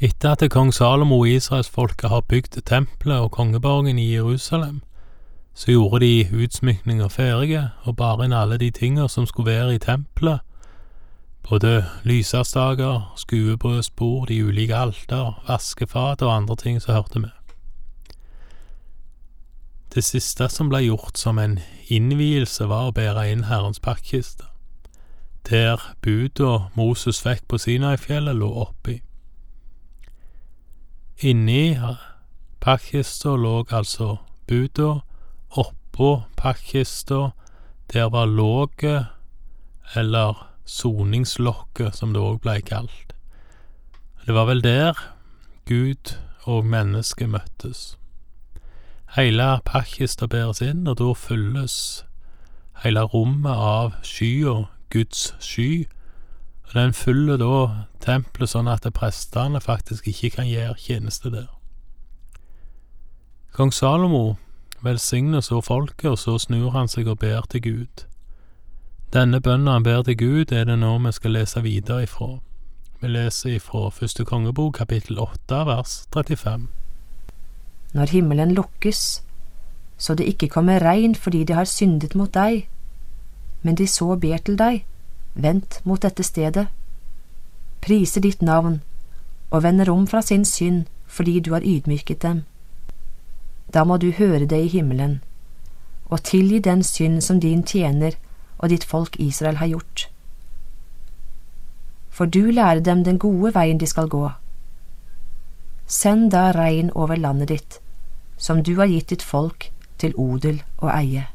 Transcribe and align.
Etter 0.00 0.30
at 0.30 0.50
kong 0.50 0.72
Salomo 0.74 1.18
og 1.22 1.28
israelsfolket 1.28 2.10
har 2.10 2.24
bygd 2.28 2.62
tempelet 2.66 3.20
og 3.20 3.30
kongeborgen 3.30 3.98
i 3.98 4.14
Jerusalem, 4.14 4.82
så 5.54 5.70
gjorde 5.72 6.00
de 6.00 6.28
utsmykninger 6.32 7.08
ferdige 7.08 7.68
og 7.84 7.96
bar 7.96 8.22
inn 8.24 8.32
alle 8.32 8.58
de 8.58 8.70
tinga 8.70 9.08
som 9.08 9.26
skulle 9.26 9.52
være 9.52 9.74
i 9.74 9.78
tempelet, 9.78 10.40
både 11.48 11.84
lysestaker, 12.04 13.12
skuebrødsbord, 13.16 14.26
de 14.28 14.44
ulike 14.44 14.76
alter, 14.76 15.42
vaskefat 15.48 16.22
og 16.22 16.36
andre 16.36 16.56
ting 16.56 16.82
som 16.82 16.94
hørte 16.94 17.18
med. 17.18 17.30
Det 19.94 20.04
siste 20.04 20.48
som 20.48 20.70
ble 20.72 20.80
gjort 20.86 21.18
som 21.18 21.38
en 21.38 21.58
innvielse, 21.92 22.64
var 22.68 22.88
å 22.88 22.94
bære 22.96 23.26
inn 23.28 23.44
Herrens 23.44 23.82
pakkkiste, 23.82 24.48
der 25.50 25.82
buda 26.00 26.70
Moses 26.74 27.20
fikk 27.20 27.44
på 27.48 27.58
Sinai-fjellet, 27.58 28.38
lå 28.38 28.48
oppi. 28.64 29.02
Inni 31.18 31.76
pakkista 32.60 33.36
lå 33.36 33.64
altså 33.70 34.16
buda, 34.46 35.00
oppå 35.50 36.22
pakkista 36.36 37.30
der 37.92 38.08
var 38.08 38.26
låget, 38.26 39.06
eller 39.94 40.48
soningslokket, 40.64 41.96
som 41.96 42.12
det 42.12 42.22
òg 42.22 42.38
blei 42.40 42.60
kalt. 42.64 43.12
Det 44.26 44.34
var 44.34 44.46
vel 44.48 44.62
der 44.64 44.98
Gud 45.68 46.14
og 46.48 46.64
mennesket 46.66 47.28
møttes. 47.28 47.98
Heile 49.16 49.60
pakkista 49.64 50.26
bæres 50.26 50.62
inn, 50.64 50.86
og 50.88 50.96
da 50.98 51.12
fylles 51.12 52.04
hele 52.84 53.02
rommet 53.12 53.52
av 53.52 53.92
skya, 54.02 54.62
Guds 54.90 55.34
sky, 55.40 55.84
og 56.66 56.74
den 56.74 56.92
fyller 56.92 57.40
da 57.40 57.86
tempelet 58.00 58.52
sånn 58.52 58.70
at 58.70 58.86
prestene 58.94 59.60
faktisk 59.60 60.08
ikke 60.08 60.30
kan 60.36 60.48
gjøre 60.48 60.78
tjeneste 60.78 61.30
der. 61.30 61.48
Kong 63.52 63.72
Salomo 63.72 64.36
velsigner 64.82 65.40
så 65.40 65.60
folket, 65.60 66.10
og 66.10 66.18
så 66.18 66.38
snur 66.38 66.70
han 66.72 66.88
seg 66.88 67.08
og 67.08 67.18
ber 67.18 67.44
til 67.50 67.62
Gud. 67.62 68.06
Denne 69.12 69.40
bønnen 69.40 69.68
han 69.68 69.84
ber 69.84 70.02
til 70.02 70.16
Gud, 70.16 70.52
er 70.52 70.64
det 70.64 70.78
nå 70.78 70.96
vi 71.04 71.12
skal 71.12 71.36
lese 71.36 71.62
videre 71.62 72.06
ifra. 72.08 72.38
Vi 73.02 73.08
leser 73.08 73.58
ifra 73.58 73.90
første 73.90 74.24
kongebok, 74.24 74.78
kapittel 74.78 75.20
åtte, 75.20 75.66
vers 75.68 76.06
35 76.14 76.70
når 77.92 78.10
himmelen 78.10 78.54
lukkes, 78.56 79.22
så 79.98 80.14
det 80.14 80.26
ikke 80.26 80.48
kommer 80.48 80.82
regn 80.82 81.14
fordi 81.14 81.44
de 81.44 81.54
har 81.54 81.68
syndet 81.68 82.14
mot 82.14 82.32
deg, 82.34 82.68
men 83.62 83.76
de 83.76 83.86
så 83.86 84.16
ber 84.16 84.40
til 84.44 84.58
deg, 84.58 84.84
vent 85.34 85.80
mot 85.84 86.02
dette 86.02 86.22
stedet, 86.22 86.66
priser 87.80 88.20
ditt 88.20 88.42
navn 88.42 88.80
og 89.50 89.62
vender 89.62 89.90
om 89.90 90.06
fra 90.06 90.22
sin 90.22 90.44
synd 90.44 90.84
fordi 91.06 91.40
du 91.40 91.52
har 91.52 91.64
ydmyket 91.64 92.22
dem. 92.22 92.44
Da 93.74 93.84
må 93.84 93.96
du 93.96 94.10
høre 94.12 94.46
det 94.46 94.60
i 94.64 94.68
himmelen, 94.68 95.20
og 96.06 96.22
tilgi 96.22 96.58
den 96.58 96.82
synd 96.82 97.20
som 97.20 97.40
din 97.40 97.62
tjener 97.62 98.16
og 98.58 98.68
ditt 98.68 98.84
folk 98.84 99.16
Israel 99.20 99.56
har 99.56 99.66
gjort. 99.66 100.08
For 102.10 102.26
du 102.26 102.50
lærer 102.50 102.80
dem 102.80 103.04
den 103.04 103.18
gode 103.18 103.54
veien 103.54 103.78
de 103.80 103.86
skal 103.86 104.08
gå. 104.08 104.30
Send 105.86 106.30
da 106.30 106.50
regn 106.52 106.90
over 106.94 107.16
landet 107.16 107.48
ditt, 107.48 107.80
som 108.36 108.62
du 108.62 108.76
har 108.76 108.86
gitt 108.86 109.10
ditt 109.10 109.22
folk 109.22 109.70
til 109.98 110.14
odel 110.16 110.62
og 110.78 110.90
eie. 110.92 111.26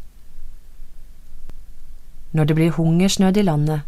Når 2.31 2.45
det 2.45 2.56
blir 2.58 2.75
hungersnød 2.75 3.38
i 3.38 3.45
landet, 3.45 3.81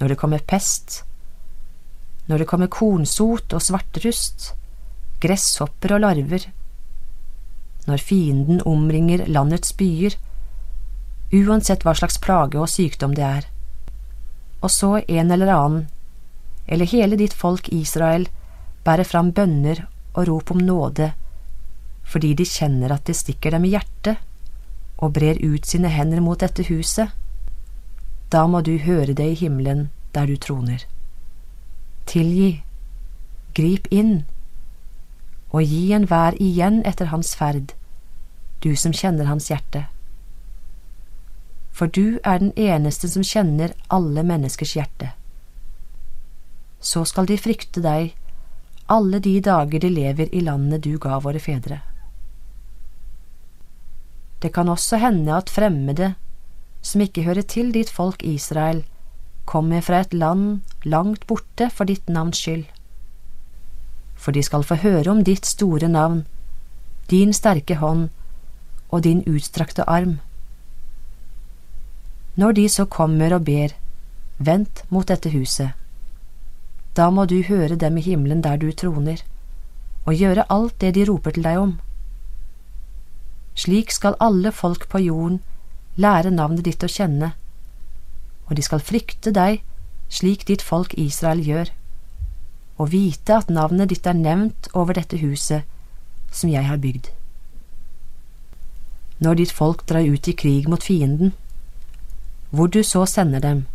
når 0.00 0.08
det 0.08 0.18
kommer 0.20 0.38
pest, 0.38 1.02
når 2.28 2.42
det 2.42 2.48
kommer 2.48 2.70
kornsot 2.72 3.52
og 3.56 3.62
svartrust, 3.64 4.52
gresshopper 5.20 5.96
og 5.96 6.02
larver, 6.04 6.46
når 7.86 8.04
fienden 8.04 8.60
omringer 8.68 9.24
landets 9.26 9.72
byer, 9.76 10.16
uansett 11.32 11.84
hva 11.86 11.94
slags 11.96 12.20
plage 12.22 12.60
og 12.60 12.68
sykdom 12.68 13.16
det 13.16 13.24
er, 13.24 13.48
og 14.60 14.70
så 14.70 14.98
en 15.00 15.32
eller 15.32 15.52
annen, 15.54 15.88
eller 16.68 16.86
hele 16.86 17.16
ditt 17.18 17.34
folk 17.34 17.72
Israel, 17.72 18.28
bærer 18.84 19.04
fram 19.04 19.32
bønner 19.36 19.86
og 20.14 20.28
rop 20.28 20.52
om 20.54 20.60
nåde 20.64 21.12
fordi 22.10 22.32
de 22.34 22.46
kjenner 22.48 22.90
at 22.90 23.06
det 23.06 23.14
stikker 23.14 23.54
dem 23.54 23.66
i 23.68 23.72
hjertet, 23.74 24.18
og 24.98 25.14
brer 25.14 25.38
ut 25.38 25.66
sine 25.68 25.90
hender 25.92 26.18
mot 26.24 26.40
dette 26.42 26.64
huset, 26.66 27.12
da 28.32 28.46
må 28.46 28.60
du 28.62 28.76
høre 28.78 29.14
det 29.14 29.26
i 29.32 29.38
himmelen 29.38 29.88
der 30.14 30.26
du 30.26 30.36
troner. 30.36 30.84
Tilgi, 32.06 32.62
grip 33.54 33.86
inn, 33.90 34.24
og 35.50 35.66
gi 35.66 35.90
enhver 35.94 36.36
igjen 36.38 36.80
etter 36.86 37.10
hans 37.10 37.34
ferd, 37.38 37.74
du 38.62 38.74
som 38.76 38.94
kjenner 38.94 39.26
hans 39.26 39.50
hjerte. 39.50 39.86
For 41.74 41.90
du 41.90 42.20
er 42.22 42.38
den 42.42 42.52
eneste 42.58 43.08
som 43.10 43.26
kjenner 43.26 43.74
alle 43.88 44.22
menneskers 44.26 44.76
hjerte. 44.76 45.12
Så 46.80 47.04
skal 47.08 47.26
de 47.26 47.38
frykte 47.38 47.82
deg 47.82 48.14
alle 48.90 49.20
de 49.22 49.36
dager 49.40 49.82
de 49.82 49.90
lever 49.90 50.34
i 50.34 50.42
landet 50.42 50.82
du 50.82 50.96
ga 50.98 51.18
våre 51.22 51.38
fedre. 51.42 51.80
Det 54.40 54.52
kan 54.54 54.68
også 54.68 54.98
hende 54.98 55.34
at 55.36 55.52
fremmede, 55.52 56.14
som 56.82 57.00
ikke 57.04 57.24
hører 57.26 57.42
til 57.42 57.72
ditt 57.72 57.90
folk 57.92 58.22
Israel, 58.24 58.84
kommer 59.44 59.80
fra 59.80 60.00
et 60.04 60.14
land 60.14 60.60
langt 60.84 61.26
borte 61.26 61.70
for 61.74 61.88
ditt 61.88 62.08
navns 62.08 62.40
skyld. 62.40 62.64
For 64.14 64.32
de 64.36 64.42
skal 64.42 64.64
få 64.64 64.78
høre 64.80 65.10
om 65.10 65.24
ditt 65.24 65.46
store 65.46 65.88
navn, 65.88 66.24
din 67.10 67.32
sterke 67.34 67.76
hånd 67.80 68.08
og 68.90 69.04
din 69.04 69.22
utstrakte 69.26 69.86
arm. 69.88 70.18
Når 72.36 72.52
de 72.52 72.68
så 72.68 72.86
kommer 72.86 73.34
og 73.34 73.44
ber, 73.44 73.74
vent 74.38 74.84
mot 74.88 75.08
dette 75.08 75.32
huset. 75.34 75.74
Da 76.96 77.10
må 77.10 77.26
du 77.26 77.40
høre 77.42 77.76
dem 77.76 77.98
i 77.98 78.04
himmelen 78.04 78.42
der 78.42 78.56
du 78.56 78.70
troner, 78.72 79.22
og 80.06 80.14
gjøre 80.14 80.46
alt 80.48 80.78
det 80.80 80.94
de 80.94 81.04
roper 81.10 81.36
til 81.36 81.46
deg 81.46 81.58
om. 81.58 81.78
Slik 83.54 83.92
skal 83.92 84.16
alle 84.20 84.52
folk 84.52 84.88
på 84.88 85.02
jorden 85.04 85.40
lære 86.00 86.32
navnet 86.34 86.64
ditt 86.64 86.84
å 86.84 86.90
kjenne, 86.90 87.32
og 88.48 88.56
de 88.56 88.64
skal 88.66 88.82
frykte 88.82 89.32
deg 89.36 89.60
slik 90.10 90.46
ditt 90.48 90.62
folk 90.66 90.96
Israel 90.98 91.42
gjør, 91.46 91.70
og 92.80 92.92
vite 92.94 93.36
at 93.36 93.52
navnet 93.52 93.92
ditt 93.92 94.06
er 94.08 94.16
nevnt 94.16 94.70
over 94.74 94.96
dette 94.96 95.20
huset 95.20 95.68
som 96.32 96.50
jeg 96.50 96.64
har 96.66 96.80
bygd. 96.80 97.10
Når 99.20 99.36
ditt 99.42 99.52
folk 99.52 99.84
drar 99.86 100.06
ut 100.06 100.28
i 100.28 100.34
krig 100.34 100.68
mot 100.68 100.82
fienden, 100.82 101.34
hvor 102.50 102.66
du 102.66 102.82
så 102.82 103.04
sender 103.06 103.44
dem, 103.44 103.66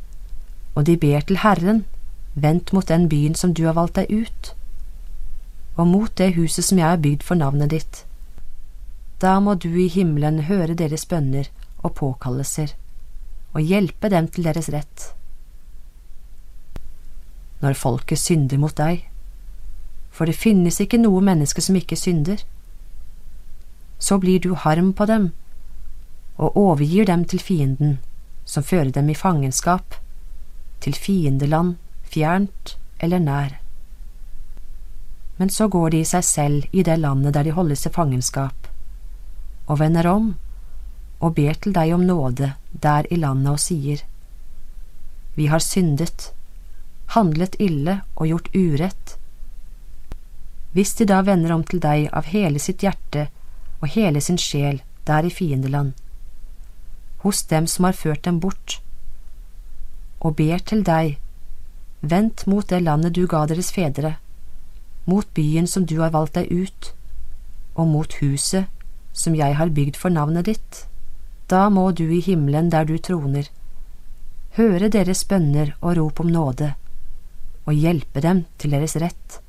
og 0.75 0.85
de 0.89 0.97
ber 0.97 1.21
til 1.21 1.39
Herren, 1.43 1.85
vendt 2.33 2.73
mot 2.73 2.87
den 2.87 3.07
byen 3.09 3.35
som 3.35 3.53
du 3.53 3.63
har 3.65 3.77
valgt 3.77 3.95
deg 3.95 4.11
ut, 4.11 4.55
og 5.77 5.87
mot 5.87 6.17
det 6.17 6.33
huset 6.35 6.65
som 6.65 6.79
jeg 6.81 6.87
har 6.87 7.03
bygd 7.03 7.23
for 7.23 7.39
navnet 7.39 7.71
ditt. 7.71 8.01
Da 9.21 9.39
må 9.39 9.55
du 9.55 9.69
i 9.79 9.87
himmelen 9.87 10.41
høre 10.49 10.75
deres 10.75 11.05
bønner 11.05 11.47
og 11.85 11.93
påkallelser, 11.99 12.73
og 13.53 13.61
hjelpe 13.61 14.09
dem 14.11 14.27
til 14.27 14.47
deres 14.49 14.71
rett. 14.73 15.11
Når 17.61 17.77
folket 17.79 18.19
synder 18.19 18.59
mot 18.59 18.75
deg, 18.75 19.05
for 20.11 20.27
det 20.27 20.37
finnes 20.39 20.81
ikke 20.81 20.99
noe 20.99 21.21
menneske 21.23 21.63
som 21.63 21.77
ikke 21.79 21.97
synder, 21.99 22.41
så 23.99 24.17
blir 24.19 24.41
du 24.43 24.53
harm 24.59 24.91
på 24.93 25.07
dem 25.07 25.31
og 26.35 26.57
overgir 26.59 27.07
dem 27.07 27.23
til 27.25 27.39
fienden, 27.39 27.99
som 28.45 28.63
fører 28.63 28.91
dem 28.91 29.09
i 29.09 29.15
fangenskap, 29.15 29.95
til 30.83 30.93
fiendeland, 30.93 31.77
fjernt 32.03 32.75
eller 32.99 33.23
nær. 33.23 33.55
Men 35.37 35.49
så 35.49 35.67
går 35.67 35.89
de 35.93 36.01
i 36.03 36.07
seg 36.07 36.23
selv 36.23 36.75
i 36.75 36.83
det 36.83 36.97
landet 36.99 37.33
der 37.35 37.47
de 37.47 37.55
holdes 37.55 37.85
i 37.87 37.91
fangenskap, 37.91 38.67
og 39.67 39.79
vender 39.79 40.07
om 40.11 40.33
og 41.19 41.35
ber 41.35 41.57
til 41.61 41.73
deg 41.75 41.93
om 41.95 42.05
nåde 42.05 42.53
der 42.71 43.07
i 43.11 43.19
landet 43.19 43.51
og 43.51 43.59
sier, 43.59 44.01
Vi 45.35 45.47
har 45.51 45.59
syndet, 45.59 46.31
handlet 47.07 47.55
ille 47.59 48.01
og 48.15 48.27
gjort 48.27 48.49
urett. 48.55 49.17
Hvis 50.71 50.93
de 50.95 51.05
da 51.05 51.21
vender 51.21 51.51
om 51.51 51.63
til 51.63 51.79
deg 51.79 52.07
av 52.11 52.31
hele 52.31 52.59
sitt 52.59 52.83
hjerte 52.83 53.27
og 53.81 53.91
hele 53.95 54.21
sin 54.21 54.37
sjel 54.37 54.81
der 55.07 55.27
i 55.27 55.29
fiendeland, 55.29 55.93
hos 57.23 57.43
dem 57.43 57.67
som 57.67 57.85
har 57.85 57.93
ført 57.93 58.23
dem 58.25 58.39
bort, 58.39 58.79
og 60.19 60.35
ber 60.35 60.59
til 60.59 60.83
deg, 60.83 61.17
vent 62.01 62.45
mot 62.47 62.67
det 62.69 62.81
landet 62.83 63.15
du 63.15 63.25
ga 63.27 63.45
deres 63.45 63.71
fedre, 63.71 64.15
mot 65.05 65.27
byen 65.33 65.67
som 65.67 65.85
du 65.85 65.99
har 66.01 66.13
valgt 66.15 66.35
deg 66.39 66.51
ut, 66.51 66.91
og 67.75 67.87
mot 67.87 68.13
huset 68.21 68.71
som 69.13 69.35
jeg 69.35 69.55
har 69.55 69.73
bygd 69.73 69.97
for 69.99 70.09
navnet 70.09 70.47
ditt, 70.49 70.85
da 71.47 71.69
må 71.69 71.91
du 71.91 72.07
i 72.09 72.21
himmelen 72.25 72.71
der 72.73 72.85
du 72.89 72.97
troner, 72.97 73.49
høre 74.57 74.89
deres 74.89 75.23
bønner 75.29 75.75
og 75.81 75.97
rop 75.99 76.19
om 76.23 76.31
nåde, 76.31 76.73
og 77.65 77.73
hjelpe 77.73 78.21
dem 78.21 78.45
til 78.57 78.73
deres 78.73 78.95
rett, 79.01 79.39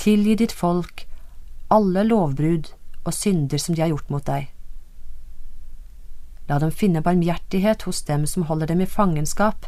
tilgi 0.00 0.34
ditt 0.42 0.52
folk 0.52 1.06
alle 1.72 2.04
lovbrudd 2.04 2.72
og 3.04 3.14
synder 3.14 3.58
som 3.58 3.74
de 3.74 3.82
har 3.82 3.92
gjort 3.92 4.10
mot 4.12 4.24
deg. 4.26 4.50
La 6.48 6.58
dem 6.60 6.72
finne 6.74 7.02
barmhjertighet 7.04 7.86
hos 7.88 8.02
dem 8.04 8.26
som 8.28 8.46
holder 8.50 8.68
dem 8.72 8.82
i 8.84 8.90
fangenskap, 8.90 9.66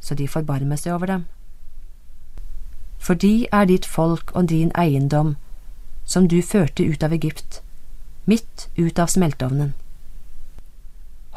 så 0.00 0.14
de 0.14 0.28
forbarmer 0.30 0.78
seg 0.78 0.94
over 0.94 1.10
dem. 1.10 1.24
For 3.02 3.18
de 3.18 3.48
er 3.50 3.66
ditt 3.66 3.86
folk 3.86 4.30
og 4.34 4.48
din 4.52 4.70
eiendom, 4.78 5.34
som 6.04 6.28
du 6.28 6.38
førte 6.42 6.86
ut 6.86 7.02
av 7.02 7.14
Egypt, 7.14 7.61
midt 8.24 8.68
ut 8.76 8.98
av 8.98 9.06
smelteovnen. 9.06 9.72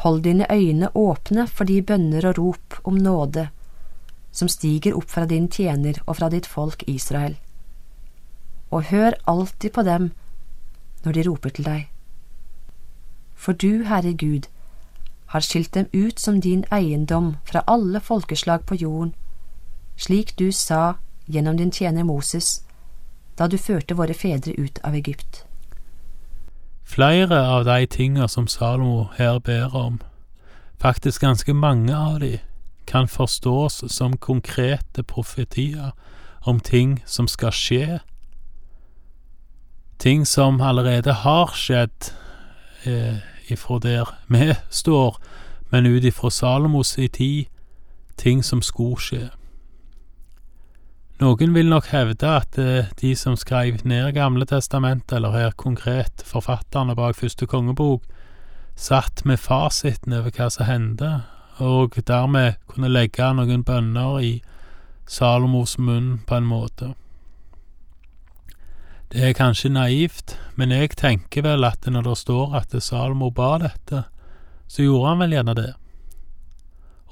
Hold 0.04 0.22
dine 0.22 0.46
øyne 0.52 0.90
åpne 0.94 1.46
for 1.46 1.64
de 1.64 1.82
bønner 1.82 2.26
og 2.26 2.38
rop 2.38 2.80
om 2.84 2.94
nåde 2.94 3.48
som 4.36 4.48
stiger 4.48 4.96
opp 4.96 5.08
fra 5.10 5.24
din 5.26 5.48
tjener 5.48 5.96
og 6.06 6.18
fra 6.18 6.28
ditt 6.28 6.46
folk 6.46 6.84
Israel. 6.86 7.36
Og 8.70 8.90
hør 8.90 9.16
alltid 9.24 9.72
på 9.72 9.82
dem 9.82 10.10
når 11.04 11.12
de 11.12 11.24
roper 11.28 11.54
til 11.56 11.64
deg. 11.64 11.86
For 13.34 13.52
du, 13.52 13.84
Herre 13.84 14.12
Gud, 14.12 14.48
har 15.32 15.40
skilt 15.40 15.72
dem 15.74 15.88
ut 15.92 16.20
som 16.20 16.40
din 16.40 16.64
eiendom 16.70 17.36
fra 17.44 17.64
alle 17.66 18.00
folkeslag 18.00 18.66
på 18.66 18.74
jorden, 18.74 19.14
slik 19.96 20.36
du 20.38 20.52
sa 20.52 20.94
gjennom 21.26 21.56
din 21.56 21.72
tjener 21.72 22.04
Moses 22.04 22.60
da 23.36 23.48
du 23.48 23.58
førte 23.58 23.96
våre 23.96 24.14
fedre 24.14 24.52
ut 24.56 24.78
av 24.84 24.94
Egypt. 24.94 25.45
Flere 26.86 27.40
av 27.46 27.64
de 27.64 27.86
tinga 27.86 28.28
som 28.28 28.46
Salomo 28.46 29.08
her 29.18 29.38
ber 29.38 29.74
om, 29.74 30.00
faktisk 30.80 31.20
ganske 31.20 31.54
mange 31.54 31.96
av 31.96 32.20
de, 32.20 32.38
kan 32.86 33.08
forstås 33.08 33.84
som 33.92 34.16
konkrete 34.16 35.02
profetier 35.02 35.90
om 36.46 36.60
ting 36.60 37.02
som 37.06 37.28
skal 37.28 37.50
skje, 37.50 37.98
ting 39.98 40.26
som 40.26 40.60
allerede 40.60 41.12
har 41.12 41.50
skjedd 41.58 42.12
eh, 42.84 43.18
ifra 43.50 43.78
der 43.82 44.14
vi 44.28 44.54
står, 44.70 45.18
men 45.70 45.86
ut 45.86 46.04
ifra 46.04 46.30
Salomos 46.30 46.98
i 46.98 47.08
tid, 47.08 47.44
ting 48.16 48.44
som 48.44 48.62
skulle 48.62 48.96
skje. 48.96 49.28
Noen 51.16 51.54
vil 51.56 51.70
nok 51.72 51.86
hevde 51.94 52.28
at 52.28 52.58
eh, 52.60 52.90
de 53.00 53.14
som 53.16 53.38
skrev 53.40 53.78
ned 53.88 54.10
Gamle 54.12 54.44
testamentet, 54.44 55.14
eller 55.16 55.32
her 55.32 55.54
konkret 55.56 56.20
forfatterne 56.28 56.92
bak 56.98 57.16
første 57.16 57.48
kongebok, 57.48 58.02
satt 58.76 59.24
med 59.24 59.40
fasiten 59.40 60.12
over 60.12 60.28
hva 60.36 60.50
som 60.52 60.68
hendte, 60.68 61.22
og 61.56 61.96
dermed 62.04 62.60
kunne 62.68 62.92
legge 62.92 63.30
noen 63.32 63.64
bønner 63.64 64.20
i 64.20 64.34
Salomos 65.08 65.78
munn 65.80 66.18
på 66.28 66.36
en 66.36 66.50
måte. 66.50 66.92
Det 69.08 69.24
er 69.24 69.38
kanskje 69.38 69.72
naivt, 69.72 70.36
men 70.60 70.74
jeg 70.74 70.98
tenker 71.00 71.46
vel 71.48 71.64
at 71.64 71.88
når 71.88 72.10
det 72.10 72.18
står 72.20 72.60
at 72.60 72.76
Salomo 72.82 73.30
ba 73.32 73.54
dette, 73.62 74.04
så 74.68 74.84
gjorde 74.84 75.14
han 75.14 75.24
vel 75.24 75.36
gjerne 75.38 75.56
det. 75.56 75.72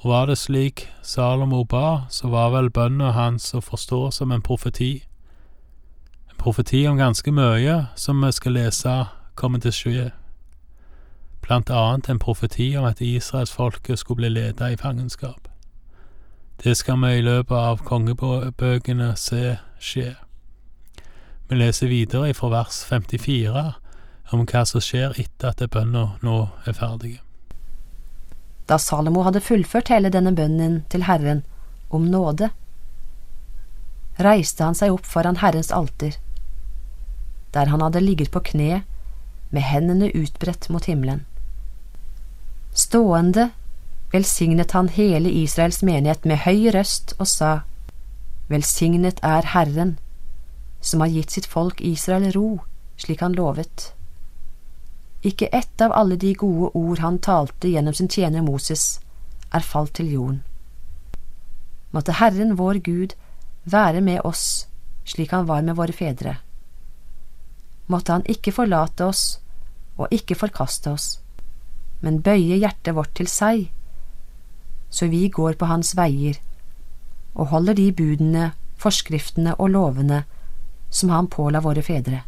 Og 0.04 0.10
var 0.10 0.26
det 0.26 0.38
slik 0.38 0.90
Salomo 1.02 1.64
ba, 1.64 2.04
så 2.10 2.28
var 2.28 2.50
vel 2.52 2.68
bønna 2.70 3.14
hans 3.16 3.54
å 3.56 3.62
forstå 3.64 4.10
som 4.12 4.32
en 4.34 4.42
profeti. 4.44 4.98
En 6.28 6.36
profeti 6.36 6.82
om 6.86 7.00
ganske 7.00 7.32
mye 7.32 7.78
som 7.96 8.20
vi 8.20 8.32
skal 8.36 8.52
lese 8.52 8.98
kommer 9.34 9.64
til 9.64 9.72
å 9.72 9.78
skje. 9.78 10.04
Blant 11.40 11.72
annet 11.72 12.12
en 12.12 12.20
profeti 12.20 12.74
om 12.76 12.84
at 12.84 13.00
israelsfolket 13.00 13.98
skulle 13.98 14.26
bli 14.26 14.34
ledet 14.42 14.74
i 14.74 14.76
fangenskap. 14.76 15.48
Det 16.60 16.76
skal 16.76 17.00
vi 17.00 17.16
i 17.16 17.24
løpet 17.24 17.56
av 17.56 17.80
kongebøkene 17.88 19.14
se 19.16 19.56
skje. 19.80 20.14
Vi 21.48 21.56
leser 21.56 21.88
videre 21.88 22.34
fra 22.36 22.52
vers 22.52 22.84
54 22.84 23.70
om 24.36 24.44
hva 24.44 24.68
som 24.68 24.84
skjer 24.84 25.16
etter 25.16 25.56
at 25.56 25.70
bønnen 25.70 26.20
nå 26.20 26.42
er 26.68 26.76
ferdig. 26.76 27.22
Da 28.66 28.78
Salomo 28.80 29.24
hadde 29.26 29.44
fullført 29.44 29.90
hele 29.92 30.10
denne 30.12 30.32
bønnen 30.36 30.82
til 30.92 31.04
Herren 31.08 31.42
om 31.92 32.06
nåde, 32.10 32.50
reiste 34.24 34.64
han 34.64 34.76
seg 34.78 34.94
opp 34.94 35.06
foran 35.10 35.40
Herrens 35.42 35.72
alter, 35.74 36.16
der 37.54 37.70
han 37.70 37.82
hadde 37.84 38.02
ligget 38.02 38.32
på 38.34 38.42
kne 38.52 38.82
med 39.54 39.62
hendene 39.62 40.10
utbredt 40.14 40.70
mot 40.72 40.86
himmelen. 40.88 41.24
Stående 42.74 43.50
velsignet 44.14 44.72
han 44.74 44.88
hele 44.88 45.30
Israels 45.30 45.82
menighet 45.82 46.24
med 46.24 46.42
høy 46.46 46.70
røst 46.74 47.14
og 47.18 47.28
sa, 47.30 47.52
Velsignet 48.48 49.22
er 49.24 49.46
Herren, 49.54 49.96
som 50.84 51.00
har 51.00 51.12
gitt 51.12 51.32
sitt 51.32 51.46
folk 51.48 51.80
Israel 51.80 52.28
ro, 52.34 52.48
slik 53.00 53.22
han 53.24 53.36
lovet. 53.38 53.92
Ikke 55.24 55.48
ett 55.52 55.80
av 55.80 55.92
alle 55.92 56.16
de 56.20 56.34
gode 56.36 56.70
ord 56.76 57.00
han 57.00 57.18
talte 57.18 57.68
gjennom 57.68 57.94
sin 57.96 58.08
tjener 58.12 58.44
Moses, 58.44 59.00
er 59.54 59.64
falt 59.64 59.94
til 59.96 60.12
jorden. 60.12 60.42
Måtte 61.94 62.18
Herren 62.18 62.56
vår 62.58 62.82
Gud 62.84 63.14
være 63.64 64.00
med 64.04 64.20
oss 64.24 64.66
slik 65.04 65.32
han 65.32 65.46
var 65.46 65.62
med 65.62 65.76
våre 65.76 65.92
fedre. 65.92 66.36
Måtte 67.86 68.12
han 68.12 68.26
ikke 68.28 68.54
forlate 68.56 69.04
oss 69.04 69.24
og 69.96 70.12
ikke 70.12 70.36
forkaste 70.38 70.90
oss, 70.90 71.08
men 72.00 72.22
bøye 72.24 72.58
hjertet 72.58 72.96
vårt 72.96 73.14
til 73.18 73.28
seg, 73.30 73.68
så 74.90 75.08
vi 75.12 75.28
går 75.28 75.58
på 75.60 75.68
hans 75.68 75.94
veier 75.98 76.40
og 77.34 77.50
holder 77.50 77.76
de 77.76 77.90
budene, 77.92 78.52
forskriftene 78.78 79.56
og 79.58 79.72
lovene 79.74 80.22
som 80.90 81.10
han 81.10 81.28
påla 81.30 81.60
våre 81.60 81.82
fedre. 81.82 82.22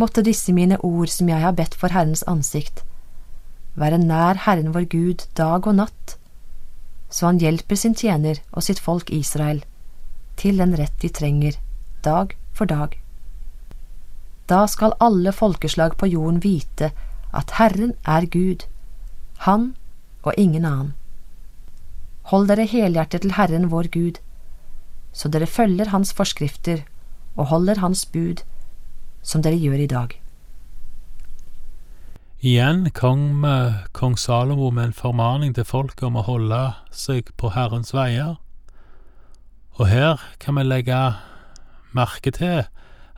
Måtte 0.00 0.24
disse 0.24 0.52
mine 0.56 0.78
ord 0.80 1.10
som 1.12 1.28
jeg 1.28 1.42
har 1.42 1.52
bedt 1.56 1.74
for 1.76 1.92
Herrens 1.92 2.24
ansikt, 2.30 2.84
være 3.74 3.98
nær 4.00 4.40
Herren 4.46 4.72
vår 4.72 4.86
Gud 4.92 5.26
dag 5.36 5.66
og 5.66 5.76
natt, 5.76 6.16
så 7.12 7.28
han 7.28 7.40
hjelper 7.40 7.76
sin 7.76 7.94
tjener 7.96 8.40
og 8.52 8.64
sitt 8.64 8.80
folk 8.80 9.10
Israel 9.12 9.62
til 10.40 10.58
den 10.60 10.72
rett 10.78 10.96
de 11.02 11.10
trenger, 11.12 11.58
dag 12.04 12.32
for 12.56 12.68
dag. 12.68 12.96
Da 14.48 14.64
skal 14.66 14.96
alle 15.00 15.32
folkeslag 15.32 15.96
på 16.00 16.08
jorden 16.08 16.40
vite 16.44 16.90
at 17.32 17.56
Herren 17.58 17.94
er 18.04 18.26
Gud, 18.26 18.66
Han 19.44 19.74
og 20.22 20.34
ingen 20.38 20.64
annen. 20.64 20.94
Hold 22.30 22.48
dere 22.48 22.66
helhjertet 22.68 23.24
til 23.24 23.34
Herren 23.34 23.70
vår 23.70 23.88
Gud, 23.92 24.20
så 25.12 25.28
dere 25.28 25.46
følger 25.46 25.90
Hans 25.90 26.12
forskrifter 26.12 26.84
og 27.36 27.46
holder 27.46 27.80
Hans 27.80 28.04
bud, 28.06 28.44
som 29.22 29.42
dere 29.42 29.58
gjør 29.58 29.84
i 29.84 29.90
dag. 29.90 30.18
Igjen 32.42 32.88
kom 32.90 33.46
kong 33.94 34.16
Salomo 34.18 34.70
med 34.74 34.84
en 34.84 34.96
formaning 34.98 35.54
til 35.54 35.64
folket 35.64 36.08
om 36.08 36.18
å 36.18 36.26
holde 36.26 36.62
seg 36.90 37.30
på 37.38 37.52
Herrens 37.54 37.94
veier. 37.94 38.40
Og 39.78 39.86
her 39.86 40.18
kan 40.42 40.58
vi 40.58 40.64
legge 40.66 40.98
merke 41.94 42.32
til 42.34 42.64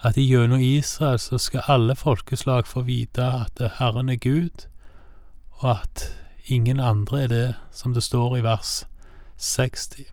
at 0.04 0.20
gjennom 0.20 0.60
Israel 0.60 1.18
så 1.18 1.38
skal 1.40 1.64
alle 1.72 1.96
folkeslag 1.96 2.68
få 2.68 2.84
vite 2.84 3.24
at 3.24 3.62
Herren 3.78 4.12
er 4.12 4.20
Gud, 4.20 4.66
og 5.62 5.70
at 5.80 6.04
ingen 6.46 6.80
andre 6.80 7.22
er 7.22 7.28
det, 7.28 7.54
som 7.72 7.94
det 7.94 8.04
står 8.04 8.36
i 8.36 8.44
vers 8.44 8.84
60. 9.38 10.04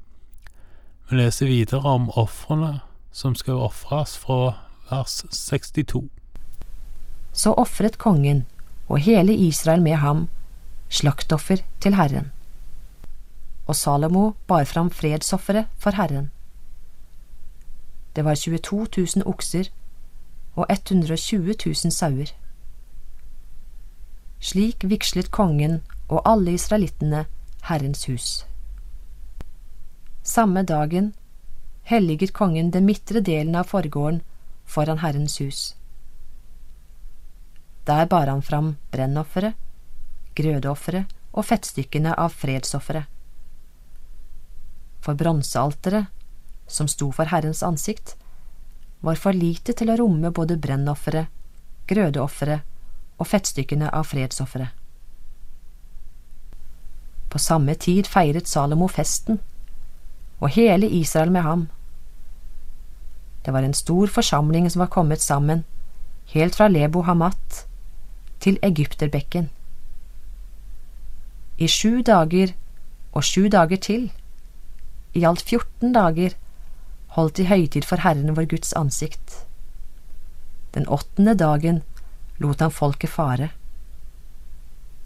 Vi 1.10 1.18
leser 1.20 1.52
videre 1.52 1.84
om 1.84 2.08
ofrene 2.16 2.80
som 3.12 3.36
skal 3.36 3.60
ofres 3.60 4.16
fra 4.18 4.54
vers 4.92 5.24
62. 5.32 6.10
Så 7.32 7.54
ofret 7.54 7.98
kongen 7.98 8.46
og 8.90 9.00
hele 9.00 9.34
Israel 9.34 9.82
med 9.82 9.96
ham 10.04 10.28
slaktoffer 10.90 11.64
til 11.80 11.96
Herren. 11.96 12.32
Og 13.68 13.76
Salomo 13.76 14.32
bar 14.48 14.64
fram 14.68 14.90
fredsofferet 14.92 15.68
for 15.80 15.96
Herren. 15.96 16.32
Det 18.16 18.26
var 18.26 18.36
22 18.36 18.88
000 19.16 19.26
okser 19.26 19.70
og 20.56 20.66
120 20.70 21.56
000 21.66 21.92
sauer. 21.92 22.34
Slik 24.40 24.84
vigslet 24.90 25.32
kongen 25.32 25.80
og 26.10 26.22
alle 26.26 26.54
israelittene 26.54 27.26
Herrens 27.64 28.06
hus. 28.06 28.46
Samme 30.24 30.64
dagen 30.64 31.14
helliget 31.84 32.34
kongen 32.34 32.72
den 32.72 32.86
midtre 32.86 33.22
delen 33.22 33.56
av 33.56 33.72
forgården 33.72 34.22
foran 34.72 35.02
Herrens 35.04 35.40
hus. 35.42 35.76
Der 37.86 38.06
bar 38.06 38.28
han 38.28 38.42
fram 38.42 38.76
brennofferet, 38.92 39.54
grødeofferet 40.36 41.12
og 41.34 41.46
fettstykkene 41.46 42.14
av 42.16 42.32
fredsofferet. 42.40 43.08
For 45.02 45.18
bronsealteret, 45.18 46.08
som 46.68 46.88
sto 46.88 47.10
for 47.12 47.28
Herrens 47.34 47.64
ansikt, 47.68 48.16
var 49.02 49.18
for 49.20 49.36
lite 49.36 49.74
til 49.74 49.90
å 49.92 49.98
romme 50.00 50.32
både 50.32 50.60
brennofferet, 50.62 51.28
grødeofferet 51.90 52.62
og 53.18 53.28
fettstykkene 53.28 53.90
av 53.90 54.08
fredsofferet. 54.08 54.70
På 57.32 57.40
samme 57.40 57.76
tid 57.76 58.08
feiret 58.12 58.48
Salomo 58.48 58.88
festen, 58.92 59.40
og 60.40 60.54
hele 60.56 60.88
Israel 60.88 61.32
med 61.32 61.48
ham 61.48 61.68
Det 63.46 63.54
var 63.54 63.64
en 63.66 63.74
stor 63.74 64.08
forsamling 64.08 64.70
som 64.70 64.80
var 64.80 64.92
kommet 64.94 65.22
sammen, 65.22 65.64
helt 66.34 66.56
fra 66.56 66.68
Lebo 66.68 67.02
Hamat 67.02 67.66
til 68.40 68.60
Egypterbekken. 68.64 69.50
I 71.58 71.68
sju 71.68 72.02
dager 72.02 72.54
og 73.14 73.24
sju 73.24 73.48
dager 73.50 73.78
til, 73.78 74.12
i 75.14 75.24
alt 75.28 75.42
14 75.42 75.94
dager, 75.94 76.36
holdt 77.18 77.38
de 77.38 77.48
høytid 77.50 77.86
for 77.86 78.02
Herren 78.02 78.36
vår 78.38 78.48
Guds 78.54 78.74
ansikt. 78.74 79.42
Den 80.74 80.88
åttende 80.88 81.36
dagen 81.36 81.82
lot 82.40 82.62
han 82.64 82.72
folket 82.72 83.12
fare. 83.12 83.50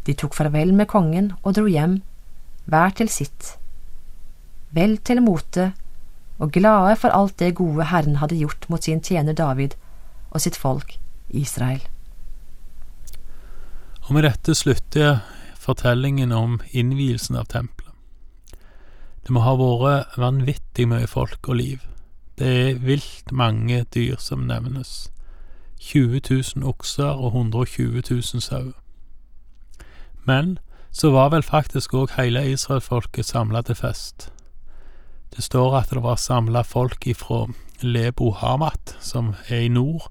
De 0.05 0.13
tok 0.13 0.35
farvel 0.37 0.73
med 0.75 0.87
kongen 0.87 1.31
og 1.41 1.55
dro 1.57 1.65
hjem, 1.65 2.01
hver 2.69 2.93
til 2.97 3.09
sitt, 3.09 3.55
vel 4.75 4.97
til 4.97 5.23
mote 5.25 5.71
og 6.39 6.51
glade 6.51 6.95
for 6.99 7.15
alt 7.15 7.39
det 7.39 7.55
gode 7.55 7.87
Herren 7.91 8.19
hadde 8.21 8.37
gjort 8.39 8.69
mot 8.69 8.83
sin 8.83 9.01
tjener 9.03 9.33
David 9.33 9.77
og 10.31 10.41
sitt 10.41 10.57
folk 10.59 10.97
Israel. 11.29 11.81
Og 14.05 14.13
med 14.13 14.27
dette 14.27 14.55
slutter 14.55 15.01
jeg 15.01 15.19
fortellingen 15.57 16.31
om 16.31 16.59
innvielsen 16.71 17.39
av 17.39 17.47
tempelet. 17.49 17.93
Det 19.25 19.33
må 19.33 19.41
ha 19.41 19.55
vært 19.57 20.19
vanvittig 20.21 20.85
mye 20.91 21.07
folk 21.09 21.49
og 21.49 21.57
liv. 21.57 21.81
Det 22.37 22.47
er 22.47 22.83
vilt 22.83 23.31
mange 23.31 23.85
dyr 23.95 24.19
som 24.21 24.43
nevnes. 24.45 25.09
20 25.79 26.21
000 26.29 26.67
okser 26.67 27.09
og 27.09 27.33
120 27.33 28.03
000 28.11 28.41
sauer. 28.43 28.75
Men 30.25 30.57
så 30.91 31.09
var 31.11 31.29
vel 31.33 31.43
faktisk 31.43 31.93
òg 31.93 32.13
hele 32.19 32.45
israelfolket 32.51 33.25
samla 33.25 33.61
til 33.65 33.75
fest. 33.75 34.29
Det 35.35 35.43
står 35.43 35.77
at 35.81 35.89
det 35.91 36.03
var 36.03 36.15
samla 36.15 36.63
folk 36.63 37.07
ifra 37.07 37.45
Lebo 37.83 38.31
Hamat, 38.31 38.95
som 39.03 39.33
er 39.49 39.65
i 39.65 39.71
nord, 39.71 40.07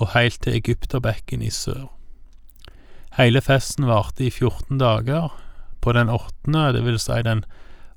og 0.00 0.14
heilt 0.14 0.40
til 0.42 0.56
Egypterbekken 0.56 1.42
i 1.42 1.50
sør. 1.52 1.90
Hele 3.18 3.42
festen 3.44 3.86
varte 3.86 4.24
i 4.24 4.30
14 4.30 4.78
dager. 4.80 5.28
På 5.82 5.92
den 5.92 6.08
åttende, 6.08 6.72
det 6.72 7.00
si 7.00 7.22
den 7.22 7.44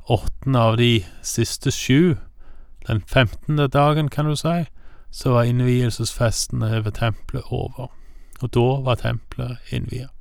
åttende 0.09 0.59
av 0.59 0.77
de 0.77 1.05
siste 1.21 1.71
sju, 1.71 2.17
den 2.87 3.01
femtende 3.07 3.67
dagen, 3.67 4.09
kan 4.09 4.25
du 4.25 4.35
si, 4.35 4.65
så 5.11 5.31
var 5.31 5.43
innvielsesfesten 5.43 6.63
over 6.63 6.91
tempelet 6.91 7.43
over. 7.51 7.87
Og 8.41 8.51
da 8.53 8.67
var 8.83 8.95
tempelet 8.95 9.57
innviet. 9.71 10.14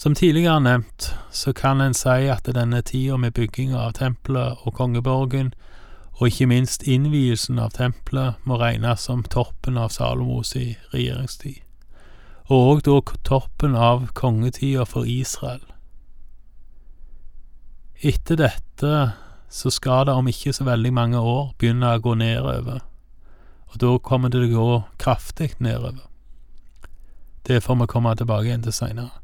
Som 0.00 0.14
tidligere 0.14 0.60
nevnt, 0.60 1.14
så 1.30 1.52
kan 1.52 1.80
en 1.80 1.94
si 1.94 2.22
at 2.32 2.46
denne 2.56 2.78
tida 2.82 3.18
med 3.20 3.34
bygginga 3.36 3.76
av 3.76 3.98
tempelet 3.98 4.62
og 4.64 4.72
kongeborgen, 4.78 5.50
og 6.16 6.30
ikke 6.30 6.46
minst 6.48 6.86
innvielsen 6.88 7.60
av 7.60 7.74
tempelet, 7.76 8.38
må 8.48 8.56
regnes 8.56 9.04
som 9.04 9.20
toppen 9.20 9.76
av 9.76 9.92
Salomos 9.92 10.54
i 10.56 10.78
regjeringstid, 10.94 11.60
og 12.48 12.70
òg 12.70 12.82
da 12.88 12.96
toppen 13.28 13.76
av 13.76 14.08
kongetida 14.16 14.88
for 14.88 15.04
Israel. 15.04 15.60
Etter 18.00 18.40
dette 18.40 18.96
så 19.52 19.68
skal 19.68 20.08
det 20.08 20.16
om 20.16 20.32
ikke 20.32 20.56
så 20.56 20.64
veldig 20.64 20.96
mange 20.96 21.20
år 21.20 21.52
begynne 21.60 21.92
å 21.92 22.00
gå 22.00 22.16
nedover, 22.16 22.80
og 23.68 23.80
da 23.84 23.96
kommer 24.00 24.32
det 24.32 24.46
til 24.48 24.56
å 24.56 24.64
gå 24.64 24.82
kraftig 24.96 25.58
nedover. 25.60 26.06
Det 27.44 27.60
får 27.60 27.84
vi 27.84 27.94
komme 27.98 28.16
tilbake 28.16 28.48
igjen 28.48 28.64
til 28.64 28.80
seinere. 28.80 29.19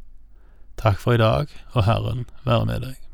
Takk 0.77 1.01
for 1.01 1.17
i 1.17 1.21
dag, 1.21 1.47
og 1.73 1.85
Herren 1.85 2.27
være 2.45 2.67
med 2.67 2.81
deg. 2.81 3.06